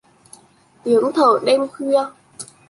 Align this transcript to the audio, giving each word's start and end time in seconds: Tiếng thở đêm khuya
Tiếng 0.83 1.11
thở 1.15 1.39
đêm 1.45 1.67
khuya 1.67 2.03